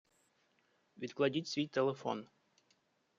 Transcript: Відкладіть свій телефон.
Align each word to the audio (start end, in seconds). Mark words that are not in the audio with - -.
Відкладіть 0.97 1.47
свій 1.47 1.67
телефон. 1.67 2.27